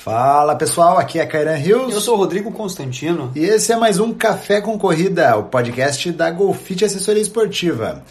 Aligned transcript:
Fala 0.00 0.54
pessoal, 0.54 0.96
aqui 0.96 1.18
é 1.18 1.26
Kairan 1.26 1.56
Rios. 1.56 1.92
Eu 1.92 2.00
sou 2.00 2.14
o 2.14 2.18
Rodrigo 2.18 2.52
Constantino. 2.52 3.32
E 3.34 3.40
esse 3.40 3.72
é 3.72 3.76
mais 3.76 3.98
um 3.98 4.14
Café 4.14 4.60
com 4.60 4.78
Corrida, 4.78 5.36
o 5.36 5.46
podcast 5.46 6.12
da 6.12 6.30
Golfite 6.30 6.84
Assessoria 6.84 7.20
Esportiva. 7.20 8.04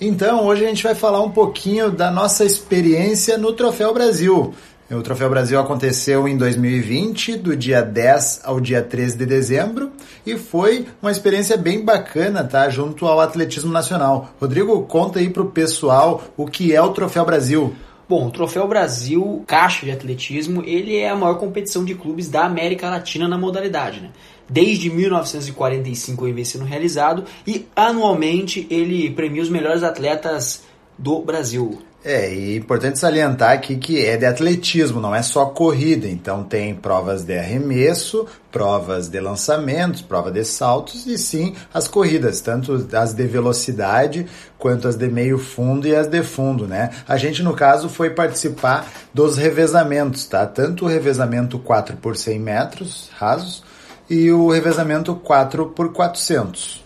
Então, 0.00 0.46
hoje 0.46 0.64
a 0.64 0.68
gente 0.68 0.82
vai 0.82 0.94
falar 0.94 1.20
um 1.20 1.30
pouquinho 1.30 1.90
da 1.90 2.10
nossa 2.10 2.46
experiência 2.46 3.36
no 3.36 3.52
Troféu 3.52 3.92
Brasil. 3.92 4.54
O 4.90 5.02
Troféu 5.02 5.30
Brasil 5.30 5.56
aconteceu 5.60 6.26
em 6.26 6.36
2020, 6.36 7.36
do 7.36 7.54
dia 7.54 7.80
10 7.80 8.40
ao 8.42 8.58
dia 8.60 8.82
13 8.82 9.18
de 9.18 9.24
dezembro, 9.24 9.92
e 10.26 10.36
foi 10.36 10.84
uma 11.00 11.12
experiência 11.12 11.56
bem 11.56 11.84
bacana, 11.84 12.42
tá? 12.42 12.68
Junto 12.68 13.06
ao 13.06 13.20
atletismo 13.20 13.70
nacional. 13.70 14.34
Rodrigo, 14.40 14.82
conta 14.82 15.20
aí 15.20 15.30
pro 15.30 15.46
pessoal 15.46 16.24
o 16.36 16.44
que 16.44 16.74
é 16.74 16.82
o 16.82 16.88
Troféu 16.88 17.24
Brasil. 17.24 17.72
Bom, 18.08 18.26
o 18.26 18.30
Troféu 18.32 18.66
Brasil 18.66 19.44
Caixa 19.46 19.86
de 19.86 19.92
Atletismo, 19.92 20.64
ele 20.66 20.96
é 20.96 21.08
a 21.08 21.14
maior 21.14 21.34
competição 21.38 21.84
de 21.84 21.94
clubes 21.94 22.28
da 22.28 22.44
América 22.44 22.90
Latina 22.90 23.28
na 23.28 23.38
modalidade, 23.38 24.00
né? 24.00 24.10
Desde 24.48 24.90
1945 24.90 26.26
ele 26.26 26.34
vem 26.34 26.44
sendo 26.44 26.64
realizado 26.64 27.22
e 27.46 27.68
anualmente 27.76 28.66
ele 28.68 29.08
premia 29.10 29.40
os 29.40 29.48
melhores 29.48 29.84
atletas 29.84 30.64
do 30.98 31.20
Brasil. 31.20 31.80
É, 32.02 32.32
e 32.32 32.54
é 32.54 32.56
importante 32.56 32.98
salientar 32.98 33.52
aqui 33.52 33.76
que 33.76 34.02
é 34.02 34.16
de 34.16 34.24
atletismo, 34.24 35.00
não 35.00 35.14
é 35.14 35.22
só 35.22 35.44
corrida. 35.46 36.08
Então 36.08 36.42
tem 36.42 36.74
provas 36.74 37.24
de 37.24 37.36
arremesso, 37.38 38.26
provas 38.50 39.08
de 39.08 39.20
lançamentos, 39.20 40.00
prova 40.00 40.30
de 40.30 40.42
saltos 40.42 41.06
e 41.06 41.18
sim 41.18 41.54
as 41.74 41.86
corridas, 41.86 42.40
tanto 42.40 42.88
as 42.92 43.12
de 43.12 43.26
velocidade 43.26 44.26
quanto 44.58 44.88
as 44.88 44.96
de 44.96 45.08
meio 45.08 45.38
fundo 45.38 45.86
e 45.86 45.94
as 45.94 46.06
de 46.06 46.22
fundo, 46.22 46.66
né? 46.66 46.90
A 47.06 47.18
gente 47.18 47.42
no 47.42 47.54
caso 47.54 47.88
foi 47.90 48.10
participar 48.10 48.90
dos 49.12 49.36
revezamentos, 49.36 50.24
tá? 50.26 50.46
Tanto 50.46 50.86
o 50.86 50.88
revezamento 50.88 51.58
4 51.58 51.98
por 51.98 52.16
100 52.16 52.38
metros 52.38 53.10
rasos 53.12 53.62
e 54.08 54.32
o 54.32 54.48
revezamento 54.48 55.14
4 55.14 55.66
por 55.66 55.92
400. 55.92 56.82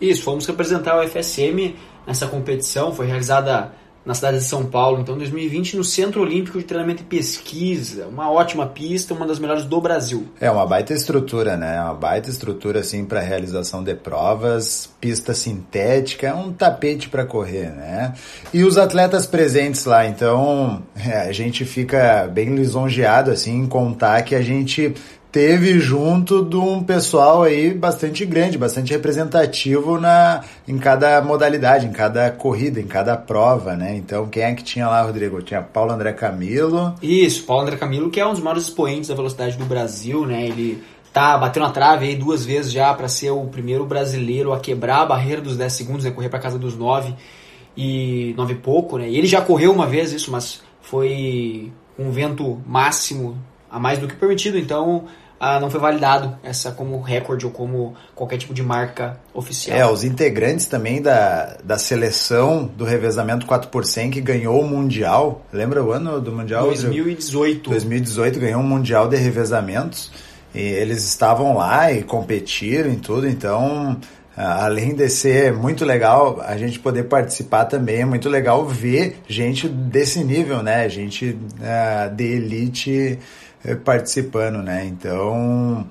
Isso, 0.00 0.22
fomos 0.22 0.46
representar 0.46 0.98
o 0.98 1.06
FSM 1.06 1.76
nessa 2.06 2.26
competição, 2.26 2.94
foi 2.94 3.06
realizada 3.06 3.72
na 4.04 4.14
cidade 4.14 4.38
de 4.38 4.44
São 4.44 4.66
Paulo, 4.66 5.00
então 5.00 5.16
2020 5.16 5.76
no 5.76 5.84
Centro 5.84 6.20
Olímpico 6.20 6.58
de 6.58 6.64
Treinamento 6.64 7.02
e 7.02 7.06
Pesquisa, 7.06 8.06
uma 8.06 8.30
ótima 8.30 8.66
pista, 8.66 9.14
uma 9.14 9.26
das 9.26 9.38
melhores 9.38 9.64
do 9.64 9.80
Brasil. 9.80 10.26
É 10.40 10.50
uma 10.50 10.66
baita 10.66 10.92
estrutura, 10.92 11.56
né? 11.56 11.80
Uma 11.80 11.94
baita 11.94 12.28
estrutura 12.28 12.80
assim 12.80 13.04
para 13.04 13.20
realização 13.20 13.82
de 13.82 13.94
provas, 13.94 14.90
pista 15.00 15.32
sintética, 15.32 16.34
um 16.34 16.52
tapete 16.52 17.08
para 17.08 17.24
correr, 17.24 17.70
né? 17.70 18.14
E 18.52 18.62
os 18.62 18.76
atletas 18.76 19.26
presentes 19.26 19.84
lá, 19.84 20.06
então 20.06 20.82
é, 20.94 21.20
a 21.20 21.32
gente 21.32 21.64
fica 21.64 22.28
bem 22.32 22.54
lisonjeado 22.54 23.30
assim 23.30 23.58
em 23.60 23.66
contar 23.66 24.22
que 24.22 24.34
a 24.34 24.42
gente 24.42 24.94
teve 25.34 25.80
junto 25.80 26.44
de 26.44 26.54
um 26.54 26.80
pessoal 26.80 27.42
aí 27.42 27.74
bastante 27.74 28.24
grande, 28.24 28.56
bastante 28.56 28.92
representativo 28.92 29.98
na, 29.98 30.44
em 30.68 30.78
cada 30.78 31.20
modalidade, 31.22 31.86
em 31.86 31.90
cada 31.90 32.30
corrida, 32.30 32.80
em 32.80 32.86
cada 32.86 33.16
prova, 33.16 33.74
né? 33.74 33.96
Então, 33.96 34.28
quem 34.28 34.44
é 34.44 34.54
que 34.54 34.62
tinha 34.62 34.86
lá, 34.86 35.02
Rodrigo? 35.02 35.42
Tinha 35.42 35.60
Paulo 35.60 35.90
André 35.90 36.12
Camilo. 36.12 36.94
Isso, 37.02 37.42
Paulo 37.42 37.64
André 37.64 37.76
Camilo, 37.76 38.10
que 38.10 38.20
é 38.20 38.24
um 38.24 38.30
dos 38.30 38.38
maiores 38.38 38.62
expoentes 38.62 39.08
da 39.08 39.16
velocidade 39.16 39.56
do 39.56 39.64
Brasil, 39.64 40.24
né? 40.24 40.46
Ele 40.46 40.80
tá 41.12 41.36
batendo 41.36 41.64
na 41.64 41.72
trave 41.72 42.06
aí 42.06 42.14
duas 42.14 42.44
vezes 42.44 42.70
já 42.70 42.94
para 42.94 43.08
ser 43.08 43.30
o 43.30 43.44
primeiro 43.46 43.84
brasileiro 43.84 44.52
a 44.52 44.60
quebrar 44.60 45.00
a 45.00 45.06
barreira 45.06 45.42
dos 45.42 45.56
10 45.56 45.72
segundos, 45.72 46.04
né? 46.04 46.12
Correr 46.12 46.28
para 46.28 46.38
casa 46.38 46.60
dos 46.60 46.76
9 46.76 47.12
e 47.76 48.34
9 48.36 48.52
e 48.52 48.56
pouco, 48.58 48.98
né? 48.98 49.08
E 49.08 49.18
ele 49.18 49.26
já 49.26 49.40
correu 49.40 49.72
uma 49.72 49.88
vez 49.88 50.12
isso, 50.12 50.30
mas 50.30 50.62
foi 50.80 51.72
um 51.98 52.12
vento 52.12 52.62
máximo 52.64 53.36
a 53.68 53.80
mais 53.80 53.98
do 53.98 54.06
que 54.06 54.14
permitido, 54.14 54.56
então 54.56 55.06
ah, 55.44 55.60
não 55.60 55.68
foi 55.68 55.78
validado 55.78 56.38
essa 56.42 56.72
como 56.72 57.02
recorde 57.02 57.44
ou 57.44 57.52
como 57.52 57.94
qualquer 58.14 58.38
tipo 58.38 58.54
de 58.54 58.62
marca 58.62 59.20
oficial. 59.34 59.76
É, 59.76 59.86
os 59.86 60.02
integrantes 60.02 60.64
também 60.64 61.02
da, 61.02 61.58
da 61.62 61.76
seleção 61.76 62.64
do 62.64 62.82
revezamento 62.82 63.44
4 63.44 63.68
por 63.68 63.84
100 63.84 64.10
que 64.10 64.20
ganhou 64.22 64.58
o 64.58 64.66
Mundial, 64.66 65.44
lembra 65.52 65.84
o 65.84 65.92
ano 65.92 66.18
do 66.18 66.32
Mundial? 66.32 66.64
2018. 66.64 67.68
2018 67.68 68.40
ganhou 68.40 68.62
um 68.62 68.66
Mundial 68.66 69.06
de 69.06 69.16
revezamentos 69.16 70.10
e 70.54 70.60
eles 70.60 71.04
estavam 71.04 71.58
lá 71.58 71.92
e 71.92 72.02
competiram 72.02 72.88
em 72.88 72.98
tudo, 72.98 73.28
então 73.28 74.00
além 74.34 74.94
de 74.94 75.10
ser 75.10 75.52
muito 75.52 75.84
legal 75.84 76.40
a 76.40 76.56
gente 76.56 76.78
poder 76.78 77.04
participar 77.04 77.66
também, 77.66 78.00
é 78.00 78.04
muito 78.06 78.30
legal 78.30 78.66
ver 78.66 79.18
gente 79.28 79.68
desse 79.68 80.24
nível, 80.24 80.62
né? 80.62 80.88
Gente 80.88 81.36
uh, 81.60 82.14
de 82.14 82.24
elite 82.24 83.18
participando, 83.84 84.62
né? 84.62 84.84
Então 84.84 85.86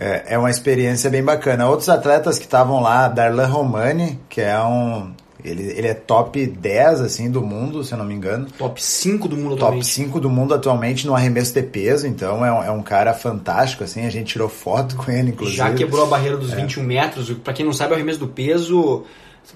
é, 0.00 0.34
é, 0.34 0.38
uma 0.38 0.50
experiência 0.50 1.10
bem 1.10 1.22
bacana. 1.22 1.68
Outros 1.68 1.90
atletas 1.90 2.38
que 2.38 2.46
estavam 2.46 2.80
lá, 2.80 3.06
Darlan 3.06 3.46
Romani, 3.46 4.18
que 4.30 4.40
é 4.40 4.58
um. 4.62 5.12
Ele, 5.42 5.62
ele 5.62 5.88
é 5.88 5.94
top 5.94 6.46
10 6.46 7.00
assim, 7.00 7.30
do 7.30 7.40
mundo, 7.40 7.82
se 7.82 7.92
eu 7.92 7.98
não 7.98 8.04
me 8.04 8.14
engano. 8.14 8.46
Top 8.58 8.82
5 8.82 9.26
do 9.26 9.36
mundo 9.36 9.54
atualmente. 9.54 9.84
Top 9.84 9.94
5 9.94 10.20
do 10.20 10.28
mundo 10.28 10.54
atualmente 10.54 11.06
no 11.06 11.14
arremesso 11.14 11.54
de 11.54 11.62
peso, 11.62 12.06
então 12.06 12.44
é 12.44 12.52
um, 12.52 12.62
é 12.62 12.70
um 12.70 12.82
cara 12.82 13.14
fantástico, 13.14 13.82
assim, 13.82 14.04
a 14.04 14.10
gente 14.10 14.32
tirou 14.32 14.50
foto 14.50 14.96
com 14.96 15.10
ele, 15.10 15.30
inclusive. 15.30 15.56
Já 15.56 15.72
quebrou 15.72 16.04
a 16.04 16.06
barreira 16.06 16.36
dos 16.36 16.52
é. 16.52 16.56
21 16.56 16.82
metros. 16.82 17.30
Para 17.32 17.54
quem 17.54 17.64
não 17.64 17.72
sabe, 17.72 17.92
o 17.92 17.94
arremesso 17.94 18.18
do 18.18 18.28
peso 18.28 19.04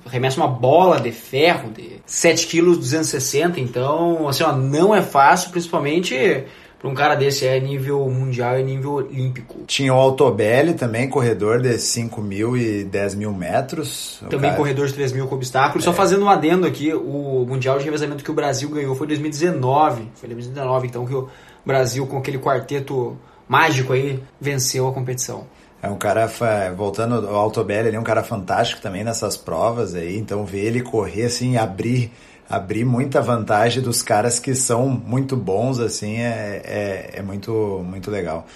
arremessa 0.07 0.41
uma 0.41 0.49
bola 0.49 0.99
de 0.99 1.13
ferro 1.13 1.71
de 1.71 2.01
7 2.07 2.47
kg 2.47 2.77
260, 2.77 3.61
então 3.61 4.27
assim, 4.27 4.43
ó, 4.43 4.53
não 4.53 4.95
é 4.95 5.03
fácil, 5.03 5.51
principalmente 5.51 6.45
para 6.85 6.91
um 6.91 6.95
cara 6.95 7.15
desse 7.15 7.47
é 7.47 7.59
nível 7.59 8.07
mundial 8.11 8.61
e 8.61 8.63
nível 8.63 8.93
olímpico. 8.93 9.61
Tinha 9.67 9.95
o 9.95 9.97
Altobelli 9.97 10.75
também, 10.75 11.09
corredor 11.09 11.63
de 11.63 11.79
5 11.79 12.21
mil 12.21 12.59
e 12.59 12.85
10 12.85 13.15
mil 13.15 13.33
metros. 13.33 14.19
Também 14.29 14.51
cara... 14.51 14.57
corredor 14.57 14.87
de 14.87 14.93
3 14.93 15.13
mil 15.13 15.27
com 15.27 15.35
obstáculos. 15.35 15.83
É. 15.83 15.87
Só 15.87 15.95
fazendo 15.95 16.27
um 16.27 16.29
adendo 16.29 16.67
aqui, 16.67 16.93
o 16.93 17.47
Mundial 17.49 17.79
de 17.79 17.87
Revezamento 17.87 18.23
que 18.23 18.31
o 18.31 18.35
Brasil 18.35 18.69
ganhou 18.69 18.95
foi 18.95 19.07
em 19.07 19.09
2019. 19.09 20.11
Foi 20.15 20.29
em 20.29 20.33
2019, 20.35 20.87
então, 20.87 21.07
que 21.07 21.15
o 21.15 21.31
Brasil, 21.65 22.07
com 22.07 22.19
aquele 22.19 22.39
quarteto 22.39 23.17
mágico 23.49 23.95
aí, 23.95 24.23
venceu 24.39 24.87
a 24.87 24.93
competição. 24.93 25.47
É 25.83 25.89
um 25.89 25.97
cara, 25.97 26.31
voltando 26.77 27.27
ao 27.27 27.37
Altobelli, 27.37 27.89
ele 27.89 27.97
é 27.97 28.01
um 28.01 28.05
cara 28.05 28.23
fantástico 28.23 28.83
também 28.83 29.03
nessas 29.03 29.39
provas 29.39 29.95
aí, 29.95 30.19
então 30.19 30.45
ver 30.45 30.67
ele 30.67 30.83
correr 30.83 31.25
assim, 31.25 31.57
abrir 31.57 32.13
abrir 32.49 32.85
muita 32.85 33.21
vantagem 33.21 33.83
dos 33.83 34.03
caras 34.03 34.39
que 34.39 34.55
são 34.55 34.89
muito 34.89 35.37
bons, 35.37 35.79
assim, 35.79 36.17
é, 36.17 36.63
é, 36.65 37.11
é 37.15 37.23
muito, 37.23 37.85
muito 37.89 38.11
legal. 38.11 38.47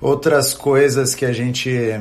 Outras 0.00 0.54
coisas 0.54 1.14
que 1.14 1.24
a 1.24 1.32
gente 1.32 2.00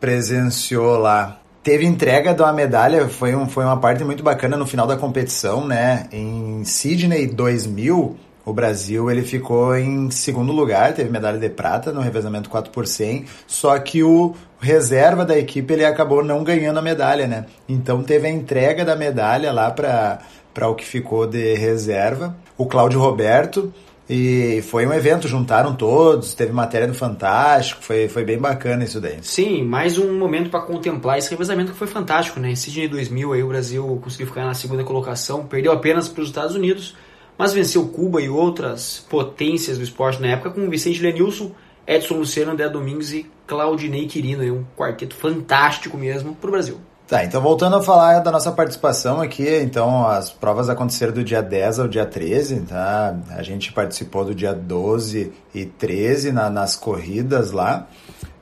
presenciou 0.00 0.96
lá. 0.98 1.38
Teve 1.62 1.84
entrega 1.84 2.32
de 2.32 2.40
uma 2.40 2.54
medalha, 2.54 3.06
foi, 3.08 3.36
um, 3.36 3.46
foi 3.46 3.64
uma 3.64 3.76
parte 3.76 4.02
muito 4.02 4.22
bacana 4.22 4.56
no 4.56 4.66
final 4.66 4.86
da 4.86 4.96
competição, 4.96 5.66
né? 5.66 6.06
Em 6.10 6.64
Sydney 6.64 7.26
2000, 7.26 8.16
o 8.46 8.52
Brasil 8.52 9.10
ele 9.10 9.22
ficou 9.22 9.76
em 9.76 10.10
segundo 10.10 10.52
lugar, 10.52 10.94
teve 10.94 11.10
medalha 11.10 11.38
de 11.38 11.50
prata 11.50 11.92
no 11.92 12.00
revezamento 12.00 12.48
4 12.48 12.72
por 12.72 12.86
100, 12.86 13.26
só 13.46 13.78
que 13.78 14.02
o 14.02 14.34
reserva 14.58 15.24
da 15.24 15.38
equipe 15.38 15.72
ele 15.72 15.84
acabou 15.84 16.24
não 16.24 16.42
ganhando 16.42 16.78
a 16.78 16.82
medalha, 16.82 17.26
né? 17.26 17.44
Então 17.68 18.02
teve 18.02 18.26
a 18.26 18.30
entrega 18.30 18.82
da 18.82 18.96
medalha 18.96 19.52
lá 19.52 19.70
para 19.70 20.20
para 20.60 20.68
o 20.68 20.74
que 20.74 20.84
ficou 20.84 21.26
de 21.26 21.54
reserva. 21.54 22.36
O 22.58 22.66
Cláudio 22.66 23.00
Roberto, 23.00 23.72
e 24.06 24.60
foi 24.68 24.86
um 24.86 24.92
evento, 24.92 25.26
juntaram 25.26 25.74
todos, 25.74 26.34
teve 26.34 26.52
matéria 26.52 26.86
no 26.86 26.92
Fantástico, 26.92 27.82
foi, 27.82 28.08
foi 28.08 28.24
bem 28.24 28.36
bacana 28.36 28.84
isso 28.84 29.00
daí. 29.00 29.20
Sim, 29.22 29.64
mais 29.64 29.96
um 29.96 30.18
momento 30.18 30.50
para 30.50 30.60
contemplar 30.60 31.16
esse 31.16 31.30
revezamento 31.30 31.72
que 31.72 31.78
foi 31.78 31.86
fantástico, 31.86 32.38
né? 32.38 32.50
Em 32.50 32.56
Sydney 32.56 32.88
2000 32.88 33.32
aí 33.32 33.42
o 33.42 33.48
Brasil 33.48 34.00
conseguiu 34.04 34.26
ficar 34.26 34.44
na 34.44 34.52
segunda 34.52 34.84
colocação, 34.84 35.46
perdeu 35.46 35.72
apenas 35.72 36.10
para 36.10 36.20
os 36.20 36.28
Estados 36.28 36.54
Unidos, 36.54 36.94
mas 37.38 37.54
venceu 37.54 37.88
Cuba 37.88 38.20
e 38.20 38.28
outras 38.28 39.06
potências 39.08 39.78
do 39.78 39.84
esporte 39.84 40.20
na 40.20 40.28
época 40.28 40.50
com 40.50 40.68
Vicente 40.68 41.00
Lenilson, 41.00 41.52
Edson 41.86 42.16
Luciano, 42.16 42.52
André 42.52 42.68
Domingos 42.68 43.14
e 43.14 43.24
Claudinei 43.46 44.06
Quirino, 44.06 44.44
um 44.54 44.64
quarteto 44.76 45.14
fantástico 45.14 45.96
mesmo 45.96 46.34
para 46.34 46.48
o 46.48 46.50
Brasil. 46.52 46.78
Tá, 47.10 47.24
então 47.24 47.42
voltando 47.42 47.74
a 47.74 47.82
falar 47.82 48.20
da 48.20 48.30
nossa 48.30 48.52
participação 48.52 49.20
aqui, 49.20 49.44
então 49.62 50.06
as 50.06 50.30
provas 50.30 50.68
aconteceram 50.68 51.12
do 51.12 51.24
dia 51.24 51.42
10 51.42 51.80
ao 51.80 51.88
dia 51.88 52.06
13, 52.06 52.60
tá? 52.60 53.16
A 53.30 53.42
gente 53.42 53.72
participou 53.72 54.24
do 54.24 54.32
dia 54.32 54.54
12 54.54 55.32
e 55.52 55.64
13 55.64 56.30
na, 56.30 56.48
nas 56.48 56.76
corridas 56.76 57.50
lá. 57.50 57.88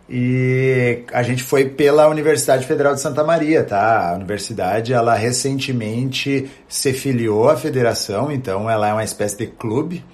E 0.06 1.02
a 1.14 1.22
gente 1.22 1.42
foi 1.42 1.64
pela 1.64 2.08
Universidade 2.08 2.66
Federal 2.66 2.94
de 2.94 3.00
Santa 3.00 3.24
Maria, 3.24 3.64
tá? 3.64 4.10
A 4.10 4.14
universidade, 4.16 4.92
ela 4.92 5.14
recentemente 5.14 6.50
se 6.68 6.92
filiou 6.92 7.48
à 7.48 7.56
federação, 7.56 8.30
então 8.30 8.68
ela 8.68 8.86
é 8.86 8.92
uma 8.92 9.04
espécie 9.04 9.38
de 9.38 9.46
clube, 9.46 10.04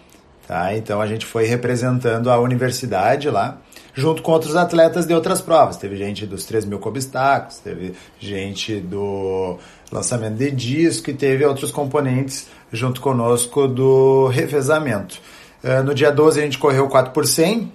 tá? 0.46 0.76
Então 0.76 1.00
a 1.00 1.08
gente 1.08 1.26
foi 1.26 1.44
representando 1.44 2.30
a 2.30 2.38
universidade 2.38 3.28
lá 3.28 3.58
junto 3.94 4.22
com 4.22 4.32
outros 4.32 4.56
atletas 4.56 5.06
de 5.06 5.14
outras 5.14 5.40
provas. 5.40 5.76
Teve 5.76 5.96
gente 5.96 6.26
dos 6.26 6.44
3 6.44 6.64
mil 6.64 6.80
obstáculos, 6.82 7.58
teve 7.58 7.94
gente 8.18 8.80
do 8.80 9.58
lançamento 9.90 10.36
de 10.36 10.50
disco 10.50 11.10
e 11.10 11.14
teve 11.14 11.44
outros 11.44 11.70
componentes 11.70 12.48
junto 12.72 13.00
conosco 13.00 13.68
do 13.68 14.26
revezamento. 14.26 15.20
Uh, 15.62 15.82
no 15.82 15.94
dia 15.94 16.10
12 16.10 16.40
a 16.40 16.44
gente 16.44 16.58
correu 16.58 16.88
4 16.88 17.12
por 17.12 17.26
100, 17.26 17.72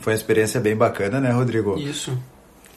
foi 0.00 0.12
uma 0.12 0.16
experiência 0.16 0.60
bem 0.60 0.74
bacana, 0.74 1.20
né, 1.20 1.30
Rodrigo? 1.30 1.78
Isso. 1.78 2.16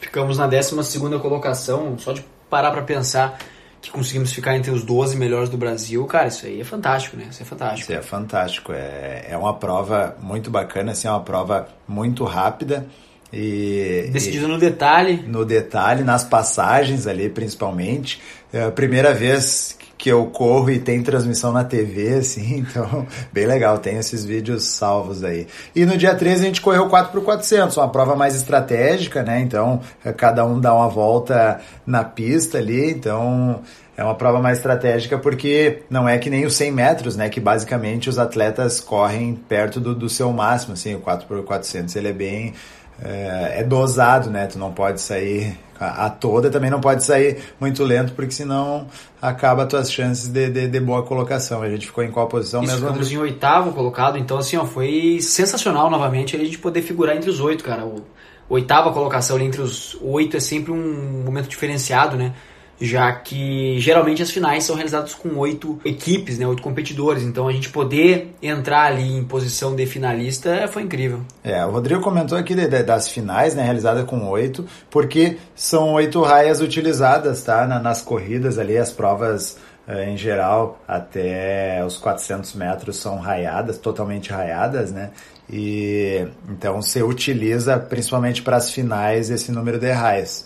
Ficamos 0.00 0.38
na 0.38 0.46
12 0.46 0.76
colocação, 1.20 1.98
só 1.98 2.12
de 2.12 2.24
parar 2.48 2.70
para 2.70 2.82
pensar 2.82 3.38
que 3.80 3.90
conseguimos 3.90 4.32
ficar 4.32 4.56
entre 4.56 4.70
os 4.70 4.82
12 4.82 5.16
melhores 5.16 5.48
do 5.48 5.56
Brasil, 5.56 6.04
cara, 6.06 6.28
isso 6.28 6.46
aí 6.46 6.60
é 6.60 6.64
fantástico, 6.64 7.16
né? 7.16 7.26
Isso 7.30 7.42
é 7.42 7.46
fantástico. 7.46 7.92
Isso 7.92 7.92
é 7.92 8.02
fantástico. 8.02 8.72
É, 8.72 9.26
é 9.30 9.36
uma 9.36 9.54
prova 9.54 10.16
muito 10.20 10.50
bacana, 10.50 10.92
assim, 10.92 11.06
é 11.06 11.10
uma 11.10 11.22
prova 11.22 11.68
muito 11.86 12.24
rápida. 12.24 12.86
E, 13.32 14.08
Decidido 14.12 14.46
e, 14.46 14.48
no 14.48 14.58
detalhe. 14.58 15.22
No 15.26 15.44
detalhe, 15.44 16.02
nas 16.02 16.24
passagens 16.24 17.06
ali, 17.06 17.28
principalmente. 17.28 18.20
É 18.52 18.64
a 18.64 18.70
primeira 18.70 19.14
vez 19.14 19.76
que 19.98 20.08
eu 20.08 20.24
corro 20.26 20.70
e 20.70 20.78
tem 20.78 21.02
transmissão 21.02 21.52
na 21.52 21.64
TV, 21.64 22.14
assim, 22.14 22.58
então, 22.70 23.06
bem 23.32 23.46
legal, 23.46 23.78
tem 23.78 23.96
esses 23.96 24.24
vídeos 24.24 24.62
salvos 24.64 25.24
aí. 25.24 25.48
E 25.74 25.84
no 25.84 25.98
dia 25.98 26.14
13 26.14 26.42
a 26.42 26.46
gente 26.46 26.60
correu 26.60 26.88
4 26.88 27.10
por 27.10 27.22
400 27.24 27.76
uma 27.76 27.88
prova 27.88 28.14
mais 28.14 28.36
estratégica, 28.36 29.22
né, 29.22 29.40
então 29.40 29.80
cada 30.16 30.46
um 30.46 30.60
dá 30.60 30.72
uma 30.72 30.88
volta 30.88 31.60
na 31.84 32.04
pista 32.04 32.58
ali, 32.58 32.90
então 32.90 33.60
é 33.98 34.04
uma 34.04 34.14
prova 34.14 34.40
mais 34.40 34.58
estratégica 34.58 35.18
porque 35.18 35.82
não 35.90 36.08
é 36.08 36.16
que 36.18 36.30
nem 36.30 36.46
os 36.46 36.54
100 36.54 36.70
metros, 36.70 37.16
né, 37.16 37.28
que 37.28 37.40
basicamente 37.40 38.08
os 38.08 38.16
atletas 38.16 38.78
correm 38.78 39.34
perto 39.34 39.80
do, 39.80 39.92
do 39.92 40.08
seu 40.08 40.32
máximo, 40.32 40.74
assim, 40.74 40.94
o 40.94 41.00
4 41.00 41.26
por 41.26 41.42
400 41.42 41.96
ele 41.96 42.08
é 42.08 42.12
bem 42.12 42.54
é, 43.02 43.60
é, 43.60 43.64
dosado, 43.64 44.30
né? 44.30 44.46
Tu 44.46 44.58
não 44.58 44.72
pode 44.72 45.00
sair 45.00 45.56
a, 45.78 46.10
toda, 46.10 46.50
também 46.50 46.68
não 46.68 46.80
pode 46.80 47.04
sair 47.04 47.38
muito 47.60 47.84
lento, 47.84 48.12
porque 48.12 48.32
senão 48.32 48.88
acaba 49.22 49.62
as 49.62 49.68
tuas 49.68 49.92
chances 49.92 50.28
de, 50.28 50.48
de, 50.48 50.66
de, 50.66 50.80
boa 50.80 51.04
colocação. 51.04 51.62
A 51.62 51.70
gente 51.70 51.86
ficou 51.86 52.02
em 52.02 52.10
qual 52.10 52.26
posição 52.26 52.62
Isso, 52.62 52.72
mesmo? 52.72 52.88
Ficamos 52.88 53.12
em 53.12 53.18
oitavo 53.18 53.72
colocado, 53.72 54.18
então 54.18 54.38
assim, 54.38 54.56
ó, 54.56 54.64
foi 54.64 55.18
sensacional 55.20 55.88
novamente 55.88 56.34
a 56.34 56.38
gente 56.38 56.58
poder 56.58 56.82
figurar 56.82 57.16
entre 57.16 57.30
os 57.30 57.38
oito, 57.38 57.62
cara. 57.62 57.84
O, 57.84 58.04
oitava 58.48 58.92
colocação 58.92 59.36
ali 59.36 59.44
entre 59.44 59.60
os 59.60 59.96
oito 60.02 60.36
é 60.36 60.40
sempre 60.40 60.72
um 60.72 61.22
momento 61.24 61.48
diferenciado, 61.48 62.16
né? 62.16 62.32
Já 62.80 63.12
que 63.12 63.78
geralmente 63.80 64.22
as 64.22 64.30
finais 64.30 64.64
são 64.64 64.76
realizadas 64.76 65.14
com 65.14 65.36
oito 65.38 65.80
equipes, 65.84 66.38
né, 66.38 66.46
oito 66.46 66.62
competidores. 66.62 67.22
Então 67.22 67.48
a 67.48 67.52
gente 67.52 67.70
poder 67.70 68.34
entrar 68.42 68.84
ali 68.84 69.16
em 69.16 69.24
posição 69.24 69.74
de 69.74 69.84
finalista 69.86 70.68
foi 70.68 70.82
incrível. 70.82 71.20
É, 71.42 71.64
o 71.64 71.70
Rodrigo 71.70 72.00
comentou 72.00 72.38
aqui 72.38 72.54
de, 72.54 72.66
de, 72.68 72.82
das 72.82 73.08
finais, 73.08 73.54
né, 73.54 73.62
realizada 73.62 74.04
com 74.04 74.26
oito, 74.28 74.64
porque 74.90 75.38
são 75.54 75.94
oito 75.94 76.22
raias 76.22 76.60
utilizadas, 76.60 77.42
tá, 77.42 77.66
Na, 77.66 77.80
nas 77.80 78.02
corridas 78.02 78.58
ali, 78.58 78.76
as 78.76 78.92
provas 78.92 79.58
eh, 79.86 80.10
em 80.10 80.16
geral 80.16 80.80
até 80.86 81.82
os 81.84 81.96
400 81.96 82.54
metros 82.54 82.96
são 82.98 83.18
raiadas, 83.18 83.78
totalmente 83.78 84.30
raiadas, 84.30 84.92
né? 84.92 85.10
E 85.50 86.28
então 86.48 86.82
você 86.82 87.02
utiliza 87.02 87.78
principalmente 87.78 88.42
para 88.42 88.58
as 88.58 88.70
finais 88.70 89.30
esse 89.30 89.50
número 89.50 89.78
de 89.78 89.90
raias. 89.90 90.44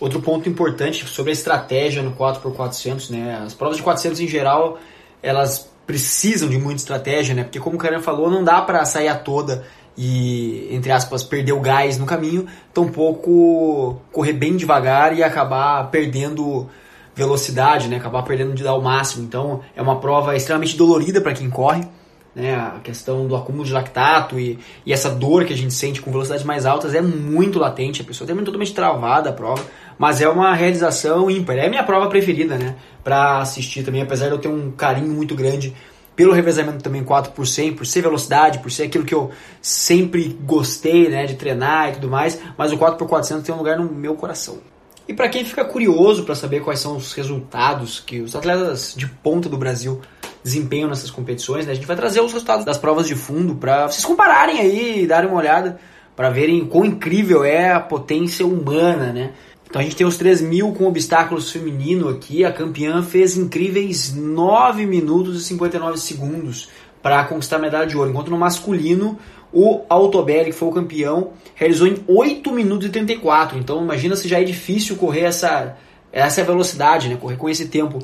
Outro 0.00 0.20
ponto 0.22 0.48
importante 0.48 1.06
sobre 1.06 1.30
a 1.30 1.34
estratégia 1.34 2.02
no 2.02 2.12
4x400, 2.12 3.10
né? 3.10 3.42
As 3.44 3.52
provas 3.52 3.76
de 3.76 3.82
400 3.82 4.18
em 4.20 4.26
geral, 4.26 4.78
elas 5.22 5.70
precisam 5.86 6.48
de 6.48 6.56
muita 6.56 6.80
estratégia, 6.80 7.34
né? 7.34 7.42
Porque 7.42 7.60
como 7.60 7.76
o 7.76 7.78
Karen 7.78 8.00
falou, 8.00 8.30
não 8.30 8.42
dá 8.42 8.62
para 8.62 8.82
sair 8.86 9.08
a 9.08 9.14
toda 9.14 9.62
e, 9.98 10.68
entre 10.70 10.90
aspas, 10.90 11.22
perder 11.22 11.52
o 11.52 11.60
gás 11.60 11.98
no 11.98 12.06
caminho, 12.06 12.46
tampouco 12.72 14.00
correr 14.10 14.32
bem 14.32 14.56
devagar 14.56 15.14
e 15.14 15.22
acabar 15.22 15.90
perdendo 15.90 16.66
velocidade, 17.14 17.86
né? 17.86 17.96
Acabar 17.96 18.22
perdendo 18.22 18.54
de 18.54 18.62
dar 18.62 18.74
o 18.74 18.80
máximo. 18.80 19.24
Então, 19.24 19.60
é 19.76 19.82
uma 19.82 20.00
prova 20.00 20.34
extremamente 20.34 20.78
dolorida 20.78 21.20
para 21.20 21.34
quem 21.34 21.50
corre 21.50 21.86
né, 22.34 22.54
a 22.54 22.80
questão 22.82 23.26
do 23.26 23.34
acúmulo 23.34 23.64
de 23.64 23.72
lactato 23.72 24.38
e, 24.38 24.58
e 24.86 24.92
essa 24.92 25.10
dor 25.10 25.44
que 25.44 25.52
a 25.52 25.56
gente 25.56 25.74
sente 25.74 26.00
com 26.00 26.10
velocidades 26.10 26.44
mais 26.44 26.64
altas 26.64 26.94
é 26.94 27.00
muito 27.00 27.58
latente, 27.58 28.02
a 28.02 28.04
pessoa 28.04 28.26
tem 28.26 28.36
totalmente 28.36 28.72
travada 28.72 29.30
a 29.30 29.32
prova, 29.32 29.64
mas 30.00 30.22
é 30.22 30.26
uma 30.26 30.54
realização 30.54 31.30
ímpar. 31.30 31.58
É 31.58 31.66
a 31.66 31.68
minha 31.68 31.84
prova 31.84 32.08
preferida, 32.08 32.56
né, 32.56 32.74
para 33.04 33.36
assistir 33.36 33.82
também, 33.82 34.00
apesar 34.00 34.28
de 34.28 34.32
eu 34.32 34.38
ter 34.38 34.48
um 34.48 34.70
carinho 34.70 35.12
muito 35.12 35.34
grande 35.34 35.76
pelo 36.16 36.32
revezamento 36.32 36.82
também 36.82 37.04
4 37.04 37.32
por 37.32 37.46
100, 37.46 37.74
por 37.74 37.84
ser 37.84 38.00
velocidade, 38.00 38.60
por 38.60 38.72
ser 38.72 38.84
aquilo 38.84 39.04
que 39.04 39.14
eu 39.14 39.30
sempre 39.60 40.38
gostei, 40.42 41.10
né, 41.10 41.26
de 41.26 41.34
treinar 41.34 41.90
e 41.90 41.92
tudo 41.92 42.08
mais, 42.08 42.40
mas 42.56 42.72
o 42.72 42.78
4 42.78 42.96
por 42.96 43.06
400 43.08 43.44
tem 43.44 43.54
um 43.54 43.58
lugar 43.58 43.76
no 43.76 43.92
meu 43.92 44.14
coração. 44.14 44.60
E 45.06 45.12
para 45.12 45.28
quem 45.28 45.44
fica 45.44 45.66
curioso 45.66 46.24
para 46.24 46.34
saber 46.34 46.60
quais 46.60 46.80
são 46.80 46.96
os 46.96 47.12
resultados 47.12 48.00
que 48.00 48.22
os 48.22 48.34
atletas 48.34 48.94
de 48.96 49.06
ponta 49.06 49.50
do 49.50 49.58
Brasil 49.58 50.00
desempenham 50.42 50.88
nessas 50.88 51.10
competições, 51.10 51.66
né? 51.66 51.72
A 51.72 51.74
gente 51.74 51.86
vai 51.86 51.96
trazer 51.96 52.22
os 52.22 52.32
resultados 52.32 52.64
das 52.64 52.78
provas 52.78 53.06
de 53.06 53.14
fundo 53.14 53.54
para 53.54 53.86
vocês 53.86 54.04
compararem 54.04 54.60
aí, 54.60 55.06
darem 55.06 55.28
uma 55.28 55.38
olhada 55.38 55.78
para 56.16 56.30
verem 56.30 56.64
quão 56.64 56.86
incrível 56.86 57.44
é 57.44 57.72
a 57.72 57.80
potência 57.80 58.46
humana, 58.46 59.12
né? 59.12 59.32
Então 59.70 59.80
a 59.80 59.84
gente 59.84 59.94
tem 59.94 60.06
os 60.06 60.16
3 60.16 60.42
mil 60.42 60.72
com 60.72 60.84
obstáculos 60.86 61.52
feminino 61.52 62.08
aqui. 62.08 62.44
A 62.44 62.52
campeã 62.52 63.02
fez 63.04 63.36
incríveis 63.36 64.12
9 64.12 64.84
minutos 64.84 65.40
e 65.40 65.44
59 65.44 65.96
segundos 65.96 66.68
para 67.00 67.24
conquistar 67.24 67.56
a 67.56 67.60
medalha 67.60 67.86
de 67.86 67.96
ouro. 67.96 68.10
Enquanto 68.10 68.32
no 68.32 68.36
masculino, 68.36 69.16
o 69.52 69.82
Altobelli, 69.88 70.50
que 70.50 70.56
foi 70.56 70.68
o 70.68 70.72
campeão, 70.72 71.30
realizou 71.54 71.86
em 71.86 72.04
8 72.08 72.52
minutos 72.52 72.88
e 72.88 72.90
34. 72.90 73.58
Então 73.58 73.80
imagina 73.80 74.16
se 74.16 74.26
já 74.26 74.40
é 74.40 74.44
difícil 74.44 74.96
correr 74.96 75.22
essa, 75.22 75.76
essa 76.12 76.42
velocidade, 76.42 77.08
né? 77.08 77.16
Correr 77.16 77.36
com 77.36 77.48
esse 77.48 77.68
tempo 77.68 78.00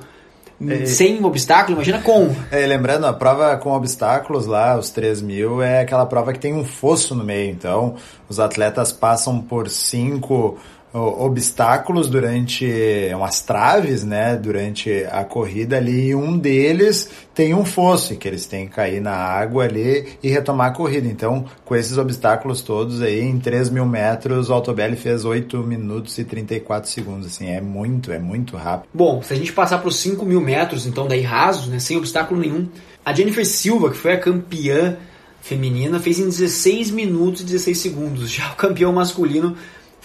é, 0.68 0.86
sem 0.86 1.22
obstáculo, 1.22 1.76
imagina 1.76 2.00
com. 2.00 2.34
É, 2.50 2.64
lembrando, 2.66 3.06
a 3.06 3.12
prova 3.12 3.56
com 3.58 3.72
obstáculos 3.72 4.46
lá, 4.46 4.78
os 4.78 4.88
3 4.88 5.20
mil, 5.20 5.60
é 5.60 5.82
aquela 5.82 6.06
prova 6.06 6.32
que 6.32 6.38
tem 6.38 6.54
um 6.54 6.64
fosso 6.64 7.14
no 7.14 7.22
meio. 7.22 7.50
Então, 7.50 7.96
os 8.26 8.40
atletas 8.40 8.90
passam 8.90 9.38
por 9.38 9.68
cinco 9.68 10.56
obstáculos 10.96 12.08
durante 12.08 12.66
umas 13.14 13.40
traves, 13.40 14.02
né, 14.02 14.36
durante 14.36 15.04
a 15.10 15.24
corrida 15.24 15.76
ali, 15.76 16.08
e 16.08 16.14
um 16.14 16.38
deles 16.38 17.10
tem 17.34 17.52
um 17.52 17.64
fosso, 17.64 18.16
que 18.16 18.26
eles 18.26 18.46
têm 18.46 18.66
que 18.66 18.74
cair 18.74 19.00
na 19.00 19.12
água 19.12 19.64
ali 19.64 20.06
e 20.22 20.28
retomar 20.28 20.68
a 20.68 20.74
corrida. 20.74 21.06
Então, 21.06 21.44
com 21.64 21.76
esses 21.76 21.98
obstáculos 21.98 22.62
todos 22.62 23.02
aí, 23.02 23.20
em 23.20 23.38
3 23.38 23.68
mil 23.68 23.84
metros, 23.84 24.48
o 24.48 24.54
Altobelli 24.54 24.96
fez 24.96 25.24
8 25.24 25.58
minutos 25.58 26.16
e 26.18 26.24
34 26.24 26.90
segundos, 26.90 27.26
assim, 27.26 27.48
é 27.48 27.60
muito, 27.60 28.10
é 28.10 28.18
muito 28.18 28.56
rápido. 28.56 28.88
Bom, 28.94 29.20
se 29.22 29.32
a 29.34 29.36
gente 29.36 29.52
passar 29.52 29.78
para 29.78 29.88
os 29.88 29.96
5 29.96 30.24
mil 30.24 30.40
metros, 30.40 30.86
então 30.86 31.06
daí 31.06 31.20
rasos, 31.20 31.68
né, 31.68 31.78
sem 31.78 31.96
obstáculo 31.96 32.40
nenhum, 32.40 32.68
a 33.04 33.12
Jennifer 33.12 33.46
Silva, 33.46 33.90
que 33.90 33.96
foi 33.96 34.14
a 34.14 34.18
campeã 34.18 34.96
feminina, 35.40 36.00
fez 36.00 36.18
em 36.18 36.24
16 36.24 36.90
minutos 36.90 37.42
e 37.42 37.44
16 37.44 37.78
segundos. 37.78 38.30
Já 38.32 38.50
o 38.52 38.56
campeão 38.56 38.92
masculino 38.92 39.56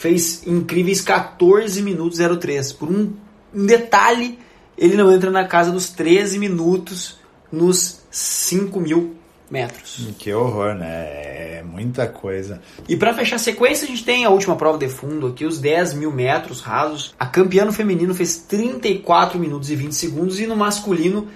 fez 0.01 0.41
incríveis 0.47 0.99
14 0.99 1.79
minutos 1.83 2.17
03. 2.17 2.73
Por 2.73 2.89
um, 2.89 3.13
detalhe, 3.53 4.39
ele 4.75 4.95
não 4.95 5.11
entra 5.13 5.29
na 5.29 5.45
casa 5.45 5.71
dos 5.71 5.89
13 5.89 6.39
minutos 6.39 7.19
nos 7.51 8.01
5 8.09 8.79
mil 8.79 9.15
metros. 9.47 10.07
Que 10.17 10.33
horror, 10.33 10.73
né? 10.73 11.59
É 11.59 11.63
muita 11.63 12.07
coisa. 12.07 12.63
E 12.89 12.95
para 12.95 13.13
fechar 13.13 13.35
a 13.35 13.39
sequência, 13.39 13.85
a 13.85 13.87
gente 13.87 14.03
tem 14.03 14.25
a 14.25 14.31
última 14.31 14.55
prova 14.55 14.79
de 14.79 14.89
fundo 14.89 15.27
aqui, 15.27 15.45
os 15.45 15.59
10 15.59 15.93
mil 15.93 16.11
metros 16.11 16.61
rasos. 16.61 17.13
A 17.19 17.27
campeã 17.27 17.63
no 17.63 17.71
feminino 17.71 18.15
fez 18.15 18.37
34 18.37 19.37
minutos 19.37 19.69
e 19.69 19.75
20 19.75 19.93
segundos 19.93 20.39
e 20.39 20.47
no 20.47 20.55
masculino, 20.55 21.27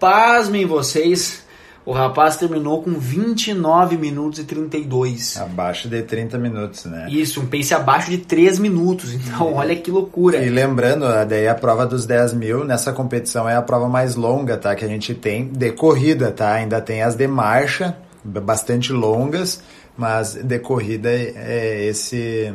pasmem 0.00 0.66
vocês, 0.66 1.44
o 1.88 1.92
rapaz 1.92 2.36
terminou 2.36 2.82
com 2.82 2.98
29 2.98 3.96
minutos 3.96 4.40
e 4.40 4.44
32. 4.44 5.38
Abaixo 5.38 5.88
de 5.88 6.02
30 6.02 6.36
minutos, 6.36 6.84
né? 6.84 7.06
Isso, 7.08 7.40
um 7.40 7.46
pace 7.46 7.72
abaixo 7.72 8.10
de 8.10 8.18
3 8.18 8.58
minutos. 8.58 9.14
Então, 9.14 9.54
olha 9.54 9.74
que 9.74 9.90
loucura. 9.90 10.36
E 10.36 10.50
lembrando, 10.50 11.06
daí 11.26 11.48
a 11.48 11.54
prova 11.54 11.86
dos 11.86 12.04
10 12.04 12.34
mil, 12.34 12.62
nessa 12.62 12.92
competição 12.92 13.48
é 13.48 13.56
a 13.56 13.62
prova 13.62 13.88
mais 13.88 14.16
longa, 14.16 14.58
tá? 14.58 14.74
Que 14.74 14.84
a 14.84 14.88
gente 14.88 15.14
tem 15.14 15.46
de 15.48 15.72
corrida, 15.72 16.30
tá? 16.30 16.52
Ainda 16.52 16.78
tem 16.78 17.02
as 17.02 17.16
de 17.16 17.26
marcha, 17.26 17.96
bastante 18.22 18.92
longas, 18.92 19.62
mas 19.96 20.34
de 20.34 20.58
corrida 20.58 21.08
é 21.10 21.86
esse, 21.86 22.52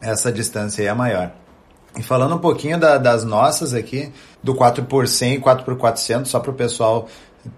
essa 0.00 0.30
distância 0.30 0.80
aí 0.80 0.86
é 0.86 0.94
maior. 0.94 1.32
E 1.98 2.04
falando 2.04 2.36
um 2.36 2.40
pouquinho 2.40 2.78
da, 2.78 2.98
das 2.98 3.24
nossas 3.24 3.74
aqui, 3.74 4.12
do 4.40 4.54
4 4.54 4.84
por 4.84 5.08
100 5.08 5.34
e 5.34 5.40
4 5.40 5.64
por 5.64 5.76
400, 5.76 6.30
só 6.30 6.38
para 6.38 6.52
o 6.52 6.54
pessoal 6.54 7.08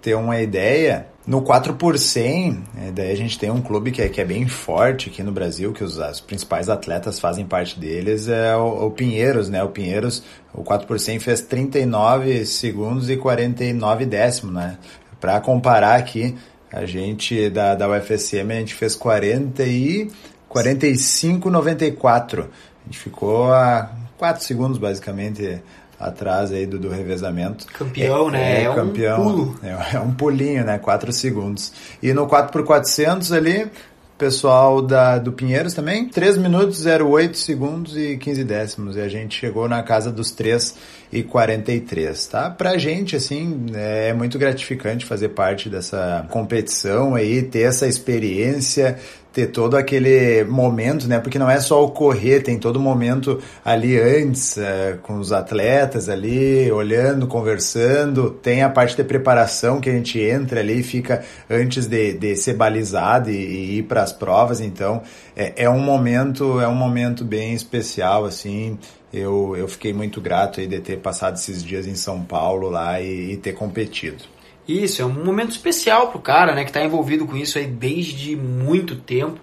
ter 0.01 0.15
uma 0.15 0.41
ideia, 0.41 1.07
no 1.27 1.43
4 1.43 1.75
por 1.75 1.99
100, 1.99 2.65
é, 2.77 2.93
daí 2.93 3.11
a 3.11 3.17
gente 3.17 3.39
tem 3.39 3.51
um 3.51 3.61
clube 3.61 3.91
que 3.91 4.01
é, 4.01 4.09
que 4.09 4.21
é 4.21 4.25
bem 4.25 4.47
forte 4.47 5.09
aqui 5.09 5.23
no 5.23 5.33
Brasil, 5.33 5.73
que 5.73 5.83
os, 5.83 5.99
os 5.99 6.21
principais 6.21 6.69
atletas 6.69 7.19
fazem 7.19 7.45
parte 7.45 7.79
deles, 7.79 8.29
é 8.29 8.57
o, 8.57 8.87
o, 8.87 8.91
Pinheiros, 8.91 9.49
né? 9.49 9.63
O 9.63 9.69
Pinheiros, 9.69 10.23
o 10.55 10.63
4 10.63 10.87
por 10.87 11.01
100 11.01 11.19
fez 11.19 11.41
39 11.41 12.45
segundos 12.47 13.11
e 13.11 13.17
49 13.17 14.07
décimos, 14.07 14.55
né? 14.55 14.79
Para 15.21 15.41
comparar 15.41 15.97
aqui, 15.97 16.37
a 16.73 16.85
gente 16.87 17.51
da, 17.51 17.75
da 17.75 17.89
UFSM, 17.89 18.51
a 18.51 18.59
gente 18.61 18.75
fez 18.75 18.95
40 18.95 19.65
e 19.65 20.09
45,94. 20.49 22.41
A 22.41 22.45
gente 22.85 22.99
ficou 22.99 23.53
a 23.53 23.91
4 24.17 24.45
segundos, 24.45 24.79
basicamente, 24.79 25.61
atrás 25.99 26.53
aí 26.53 26.67
do, 26.67 26.79
do 26.79 26.89
revezamento. 26.89 27.67
Campeão, 27.67 28.29
é, 28.29 28.33
né? 28.33 28.63
É, 28.63 28.65
é 28.65 28.75
campeão. 28.75 29.21
Um 29.21 29.25
pulo. 29.25 29.61
É, 29.63 29.97
é, 29.97 30.01
um 30.01 30.13
pulinho, 30.13 30.65
né? 30.65 30.79
4 30.79 31.13
segundos. 31.13 31.73
E 32.03 32.13
no 32.13 32.27
4x400 32.27 33.35
ali, 33.35 33.71
pessoal 34.19 34.81
da, 34.81 35.19
do 35.19 35.33
Pinheiros 35.33 35.75
também, 35.75 36.09
3 36.09 36.39
minutos, 36.39 36.85
08 36.87 37.37
segundos 37.37 37.97
e 37.97 38.17
15 38.17 38.45
décimos. 38.45 38.97
E 38.97 39.01
a 39.01 39.09
gente 39.09 39.39
chegou 39.39 39.69
na 39.69 39.83
casa 39.83 40.11
dos 40.11 40.31
3 40.31 40.75
e 41.13 41.23
43, 41.23 42.27
tá? 42.27 42.51
Pra 42.51 42.77
gente, 42.79 43.17
assim, 43.17 43.67
é 43.75 44.13
muito 44.13 44.39
gratificante 44.39 45.05
fazer 45.05 45.31
parte 45.31 45.69
dessa 45.69 46.27
competição 46.31 47.15
aí, 47.15 47.43
ter 47.43 47.63
essa 47.63 47.87
experiência, 47.87 48.99
ter 49.37 49.49
todo 49.49 49.77
aquele 49.77 50.45
momento, 50.45 51.07
né? 51.07 51.19
Porque 51.19 51.39
não 51.39 51.51
é 51.51 51.61
só 51.61 51.85
o 51.85 51.91
correr, 51.91 52.41
tem 52.41 52.59
todo 52.59 52.81
momento 52.81 53.39
ali 53.63 54.01
antes, 54.01 54.57
é, 54.57 54.99
com 55.03 55.19
os 55.19 55.31
atletas 55.31 56.09
ali, 56.09 56.73
olhando, 56.73 57.27
conversando, 57.27 58.31
tem 58.31 58.63
a 58.63 58.71
parte 58.71 58.97
de 58.97 59.05
preparação 59.05 59.79
que 59.79 59.91
a 59.91 59.93
gente 59.93 60.19
entra 60.19 60.61
ali, 60.61 60.83
fica 60.83 61.23
antes 61.51 61.87
de, 61.87 62.15
de 62.15 62.35
ser 62.35 62.55
balizado 62.55 63.31
e, 63.31 63.35
e 63.35 63.79
ir 63.79 63.83
para 63.83 64.03
as 64.03 64.11
provas, 64.11 64.59
então 64.59 65.03
é, 65.37 65.65
é 65.65 65.69
um 65.69 65.81
momento, 65.81 66.59
é 66.59 66.67
um 66.67 66.75
momento 66.75 67.23
bem 67.23 67.53
especial, 67.53 68.25
assim, 68.25 68.79
eu, 69.13 69.55
eu 69.57 69.69
fiquei 69.69 69.93
muito 69.93 70.21
grato 70.21 70.61
aí 70.61 70.67
de 70.67 70.81
ter 70.81 70.99
passado 70.99 71.35
esses 71.35 71.63
dias 71.63 71.87
em 71.87 71.95
São 71.95 72.23
Paulo 72.23 72.69
lá 72.69 73.01
e, 73.01 73.33
e 73.33 73.37
ter 73.37 73.53
competido. 73.53 74.25
Isso, 74.67 75.01
é 75.01 75.05
um 75.05 75.25
momento 75.25 75.53
especial 75.53 76.11
pro 76.11 76.19
cara, 76.19 76.55
né, 76.55 76.65
que 76.65 76.71
está 76.71 76.85
envolvido 76.85 77.27
com 77.27 77.37
isso 77.37 77.57
aí 77.57 77.67
desde 77.67 78.35
muito 78.35 78.97
tempo. 78.97 79.39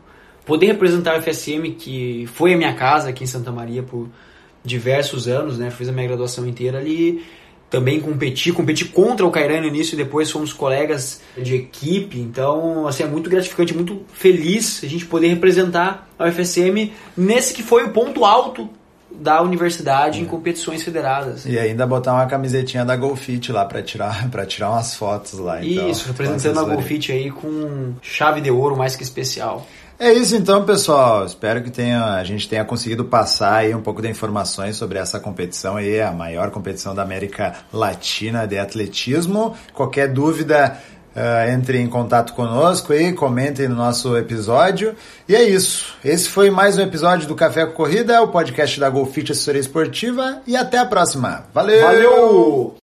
Poder 0.46 0.65
representar 0.65 1.15
a 1.15 1.22
FSM, 1.22 1.75
que 1.77 2.27
foi 2.34 2.53
a 2.53 2.58
minha 2.58 2.74
casa 2.74 3.10
aqui 3.10 3.24
em 3.24 3.27
Santa 3.27 3.51
Maria 3.51 3.82
por 3.82 4.10
diversos 4.63 5.27
anos, 5.27 5.58
né, 5.58 5.72
fiz 5.72 5.88
a 5.88 5.91
minha 5.93 6.08
graduação 6.08 6.46
inteira 6.46 6.77
ali, 6.77 7.24
também 7.70 8.00
competi, 8.00 8.51
competi 8.51 8.86
contra 8.86 9.25
o 9.25 9.32
Cairã 9.32 9.62
no 9.62 9.67
início 9.67 9.96
e 9.96 9.98
depois 9.98 10.29
fomos 10.29 10.53
colegas 10.53 11.22
de 11.38 11.55
equipe, 11.55 12.20
então, 12.20 12.86
assim, 12.86 13.03
é 13.03 13.08
muito 13.08 13.29
gratificante, 13.29 13.74
muito 13.74 14.01
feliz 14.13 14.84
a 14.84 14.88
gente 14.88 15.05
poder 15.05 15.29
representar 15.29 16.08
a 16.20 16.27
UFSM 16.27 16.91
nesse 17.17 17.53
que 17.53 17.63
foi 17.63 17.84
o 17.84 17.89
ponto 17.89 18.25
alto 18.25 18.70
da 19.20 19.41
universidade 19.41 20.22
em 20.22 20.25
competições 20.25 20.84
federadas. 20.84 21.46
E 21.46 21.58
ainda 21.58 21.86
botar 21.86 22.13
uma 22.13 22.25
camisetinha 22.25 22.84
da 22.84 22.96
Golfit 22.96 23.51
lá 23.51 23.65
para 23.65 23.82
tirar 23.82 24.29
para 24.32 24.46
tirar 24.46 24.72
umas 24.72 24.96
fotos 24.96 25.39
lá. 25.39 25.63
Então, 25.63 25.89
isso, 25.89 26.08
representando 26.08 26.60
a 26.60 26.63
Golfit 26.63 27.12
aí 27.12 27.29
com 27.29 27.93
chave 28.01 28.41
de 28.41 28.51
ouro 28.51 28.75
mais 28.75 28.96
que 28.96 29.03
especial. 29.03 29.65
É 30.00 30.12
isso 30.12 30.36
então, 30.36 30.65
pessoal. 30.65 31.25
Espero 31.25 31.63
que 31.63 31.70
tenha, 31.70 32.15
a 32.15 32.24
gente 32.24 32.50
tenha 32.50 32.65
conseguido 32.65 33.05
passar 33.05 33.58
aí 33.58 33.75
um 33.75 33.82
pouco 33.82 34.01
de 34.01 34.10
informações 34.10 34.75
sobre 34.75 34.98
essa 34.98 35.20
competição 35.20 35.77
aí, 35.77 36.01
a 36.01 36.12
maior 36.12 36.50
competição 36.50 36.96
da 36.96 37.03
América 37.03 37.53
Latina 37.72 38.48
de 38.48 38.58
atletismo. 38.58 39.55
Qualquer 39.74 40.12
dúvida, 40.12 40.77
Uh, 41.15 41.51
entre 41.51 41.79
em 41.79 41.88
contato 41.88 42.34
conosco 42.34 42.91
aí, 42.91 43.13
comentem 43.13 43.67
no 43.67 43.75
nosso 43.75 44.17
episódio. 44.17 44.96
E 45.29 45.36
é 45.36 45.43
isso. 45.43 45.96
Esse 46.03 46.27
foi 46.27 46.50
mais 46.50 46.77
um 46.77 46.82
episódio 46.82 47.27
do 47.27 47.36
Café 47.36 47.65
com 47.67 47.74
Corrida, 47.74 48.22
o 48.22 48.29
podcast 48.29 48.79
da 48.79 48.89
Golfit 48.89 49.32
Assessoria 49.32 49.62
Esportiva. 49.62 50.41
E 50.48 50.55
até 50.55 50.79
a 50.79 50.86
próxima. 50.86 51.46
Valeu! 51.53 51.82
Valeu! 51.82 52.83